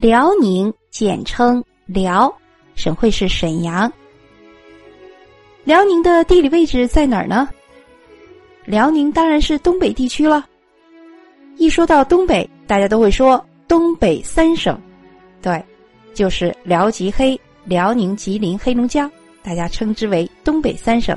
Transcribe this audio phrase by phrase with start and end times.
[0.00, 2.34] 辽宁简称辽，
[2.74, 3.92] 省会是沈阳。
[5.62, 7.46] 辽宁的地理位置在哪儿呢？
[8.64, 10.46] 辽宁当然是东北地区了。
[11.58, 14.80] 一说到东北，大家都会说东北三省，
[15.42, 15.62] 对，
[16.14, 19.10] 就是辽、吉、黑，辽宁、吉林、黑龙江，
[19.42, 21.14] 大家称之为东北三省。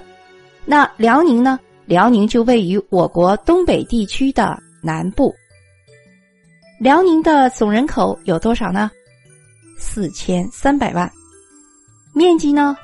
[0.65, 1.57] 那辽宁呢？
[1.85, 5.33] 辽宁就位于我国东北地区的南部。
[6.83, 8.91] 辽宁的总人口有多少呢？
[9.77, 11.09] 四千三百万。
[12.13, 12.75] 面积呢？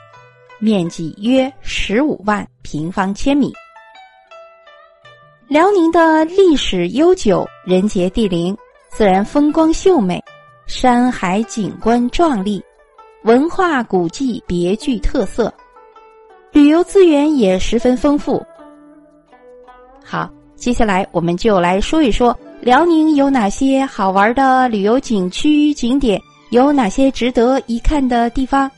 [0.57, 3.51] 面积约十五万平方千米。
[5.49, 8.57] 辽宁的历史悠久，人杰地灵，
[8.87, 10.23] 自然风光秀美，
[10.65, 12.63] 山海景观壮丽，
[13.25, 15.53] 文化古迹别具特色，
[16.53, 18.41] 旅游资源也十分丰富。
[20.05, 28.69] 好，接下来我们就来说一说辽宁有哪些好玩的旅游景区景点，有哪些值得一看的地方。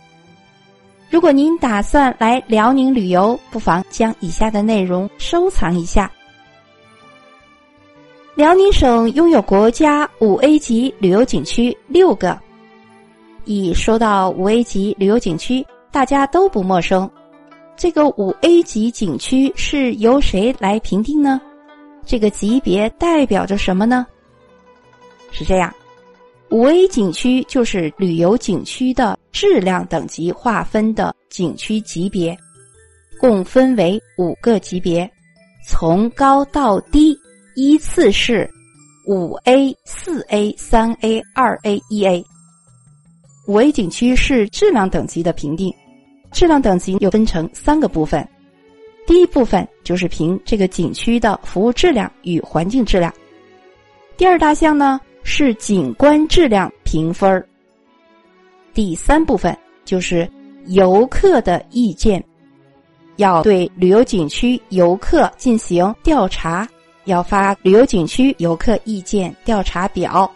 [1.10, 6.12] 如果您打算来辽宁旅游，不妨将以下的内容收藏一下。
[8.36, 12.38] 辽宁省拥有国家五 A 级旅游景区六个。
[13.46, 17.10] 一说到五 A 级旅游景区，大家都不陌生。
[17.76, 21.42] 这个五 A 级景区是由谁来评定呢？
[22.12, 24.06] 这个级别代表着什么呢？
[25.32, 25.74] 是这样。
[26.50, 32.38] 五 A 景区就是旅游景区的质量等级划分的景区级别，
[33.18, 35.10] 共分为五个级别，
[35.66, 37.18] 从高到低
[37.56, 38.46] 依次是
[39.08, 42.22] 五 A、四 A、三 A、二 A、一 A。
[43.48, 45.74] 五 A 景区是质量等级的评定，
[46.34, 48.28] 质量等级又分成三个部分，
[49.06, 53.14] 第一部分就是评这个景区的服务质量与环境质量，
[54.18, 55.00] 第二大项呢。
[55.24, 57.48] 是景观质量评分儿。
[58.74, 60.28] 第三部分就是
[60.66, 62.22] 游客的意见，
[63.18, 66.68] 要对旅游景区游客进行调查，
[67.06, 70.30] 要发旅游景区游客意见调查表，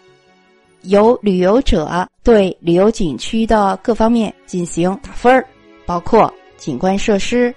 [0.83, 5.43] 由旅游者对旅游景区的各方面进行打分儿，
[5.83, 7.53] 包括景观设施、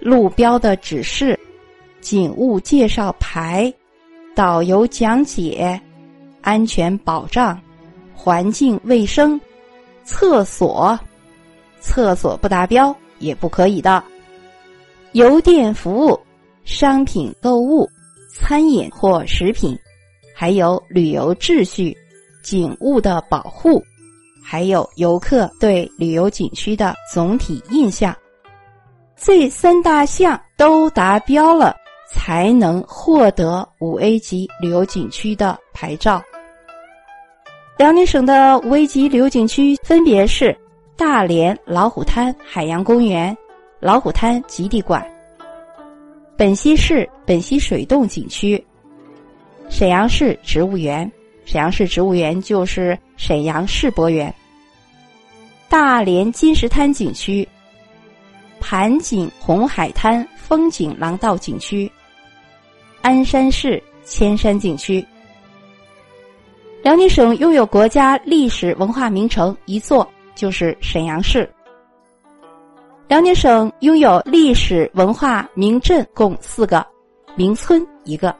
[0.00, 1.38] 路标的指示、
[2.00, 3.72] 景物介绍牌、
[4.34, 5.80] 导游讲解。
[6.40, 7.60] 安全保障、
[8.14, 9.38] 环境卫生、
[10.04, 10.98] 厕所，
[11.78, 14.02] 厕所不达标也不可以的。
[15.12, 16.18] 邮电服务、
[16.64, 17.86] 商品购物、
[18.32, 19.76] 餐饮或食品，
[20.34, 21.94] 还有旅游秩序、
[22.42, 23.82] 景物的保护，
[24.42, 28.16] 还有游客对旅游景区的总体印象，
[29.18, 31.76] 这三大项都达标了。
[32.08, 36.22] 才能获得五 A 级旅游景区的牌照。
[37.76, 40.56] 辽宁省的五 A 级旅游景区分别是
[40.96, 43.36] 大连老虎滩海洋公园、
[43.78, 45.06] 老虎滩极地馆、
[46.36, 48.62] 本溪市本溪水洞景区、
[49.68, 51.10] 沈阳市植物园。
[51.44, 54.34] 沈阳市植物园就是沈阳世博园。
[55.66, 57.46] 大连金石滩景区、
[58.70, 61.90] 盘锦红海滩风景廊道景区。
[63.00, 65.02] 鞍山市千山景区。
[66.82, 71.50] 辽宁省拥有国家历史文化名城一座，就是沈阳市。
[73.08, 76.86] 辽宁省拥有历史文化名镇共四个，
[77.36, 78.36] 名村一个。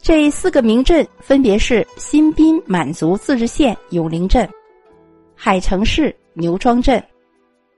[0.00, 4.50] 这四个名镇分别是新宾满族自治县永陵镇、
[5.36, 7.00] 海城市牛庄镇、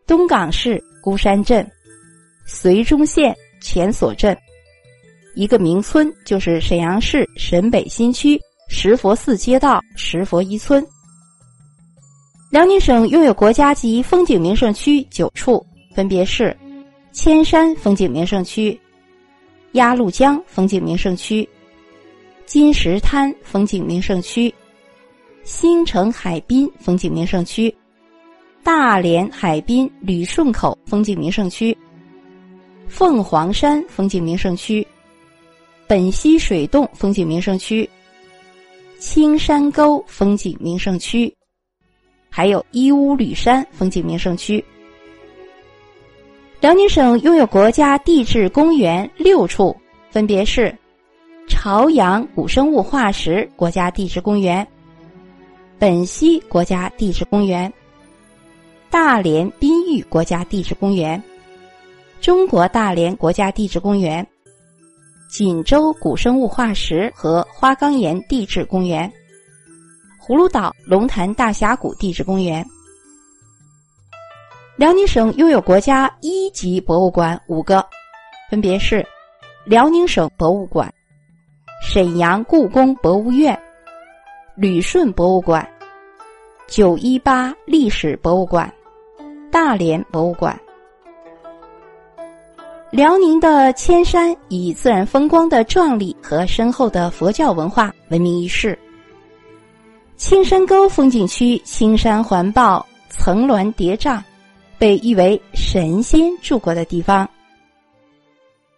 [0.07, 1.71] 东港市孤山镇、
[2.49, 4.35] 绥中县前所镇。
[5.35, 10.83] 一个名村就是沈阳市沈北新区石佛寺街道石佛一村。
[12.51, 15.63] 辽宁省拥有国家级风景名胜区九处，
[15.95, 16.57] 分别是
[17.13, 18.81] 千山风景名胜区、
[19.73, 21.47] 鸭绿江风景名胜区、
[22.47, 24.55] 金石滩风景名胜区、
[25.43, 27.77] 新城海滨风景名胜区、
[28.85, 31.75] 大连海滨旅顺口风景名胜区、
[32.87, 34.87] 凤凰山风景名胜区。
[35.87, 37.89] 本溪水洞风景名胜区、
[38.99, 41.35] 青山沟风景名胜区，
[42.29, 44.63] 还有义乌吕山风景名胜区。
[46.61, 49.75] 辽宁省拥有国家地质公园六处，
[50.11, 50.71] 分别是
[51.49, 54.67] 朝阳古生物化石国家地质公园、
[55.79, 57.73] 本溪国家地质公园、
[58.95, 61.21] 大连滨玉国家地质公园、
[62.21, 64.25] 中国大连国家地质公园。
[65.29, 69.13] 锦州古生物化石和花岗岩地质公园、
[70.25, 72.65] 葫芦岛龙潭大峡谷地质公园。
[74.77, 77.85] 辽宁省拥有国家一级博物馆五个，
[78.49, 79.05] 分别是
[79.65, 80.89] 辽宁省博物馆、
[81.83, 83.61] 沈阳故宫博物院、
[84.55, 85.69] 旅顺博物馆、
[86.69, 88.73] 九一八历史博物馆、
[89.55, 90.61] 大连博物馆。
[92.91, 98.77] 辽宁的千山以自然风光的壮丽和深厚的佛教文化闻名于世。
[100.17, 104.21] 青山沟风景区青山环抱，层峦叠嶂。
[104.77, 107.27] 被誉为神仙住过的地方。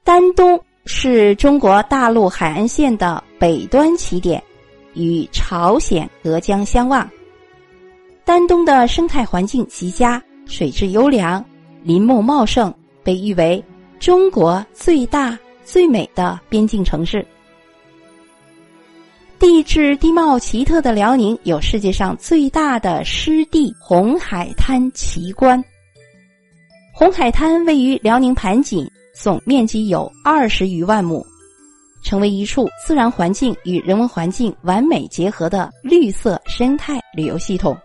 [0.04, 4.42] 丹东是中国大陆海岸线的北端起点，
[4.92, 7.08] 与朝鲜隔江相望。
[8.26, 11.44] 丹东的生态环境极佳，水质优良，
[11.82, 12.72] 林木茂盛，
[13.02, 13.62] 被誉为
[13.98, 17.26] 中国最大最美的边境城市。
[19.38, 25.62] 地质地貌奇特的辽宁，有世界上最大的湿地红海滩奇观。
[26.94, 31.24] 红海滩位于辽宁盘锦，总面积有二十余万亩，
[32.02, 37.76] 成为一处自然环境与人文环境完美结合的绿色生态旅游系统。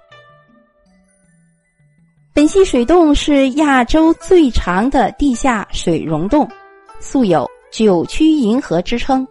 [2.33, 6.47] 本溪水洞是亚洲最长的地下水溶洞，
[7.01, 9.27] 素有“九曲银河”之称。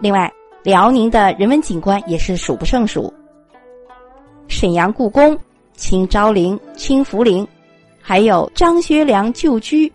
[0.00, 0.30] 另外，
[0.64, 3.14] 辽宁的人文景观也是数不胜数：
[4.48, 5.38] 沈阳故宫、
[5.76, 7.46] 清昭陵、清福陵。
[8.02, 9.92] 还有张学良旧居、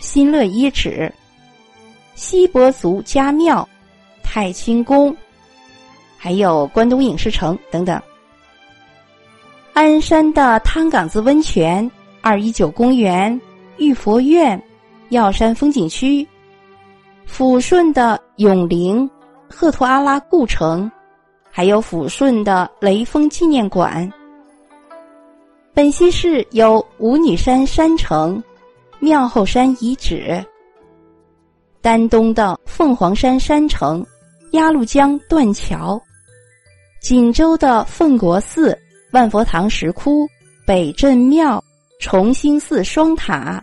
[0.00, 1.10] 新乐遗址、
[2.14, 3.66] 锡伯族家庙、
[4.22, 5.14] 太清宫，
[6.16, 8.00] 还有关东影视城等等。
[9.78, 11.88] 鞍山的汤岗子温泉、
[12.20, 13.40] 二一九公园、
[13.76, 14.60] 玉佛院、
[15.10, 16.26] 药山风景区，
[17.30, 19.08] 抚顺的永陵、
[19.48, 20.90] 赫图阿拉故城，
[21.48, 24.12] 还有抚顺的雷锋纪念馆。
[25.72, 28.42] 本溪市有五女山山城、
[28.98, 30.44] 庙后山遗址、
[31.80, 34.04] 丹东的凤凰山山城、
[34.50, 36.02] 鸭绿江断桥、
[37.00, 38.76] 锦州的奉国寺、
[39.12, 40.26] 万佛堂石窟、
[40.66, 41.62] 北镇庙、
[42.00, 43.62] 崇兴寺双塔，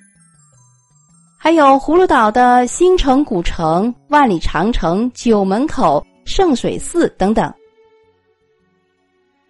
[1.37, 7.53] 还有葫芦岛的新城古城、万里长城、九门口、圣水寺等等。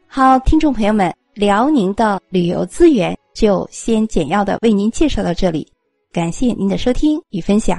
[0.07, 1.13] 好，听众朋友们。
[1.35, 5.69] 辽宁的旅游资源就先简要的为您介绍到这里，
[6.13, 7.77] 感谢您的收听与分享。